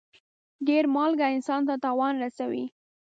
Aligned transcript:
ډېر 0.67 0.83
مالګه 0.95 1.27
انسان 1.35 1.61
ته 1.67 1.75
تاوان 1.83 2.13
رسوي. 2.23 2.65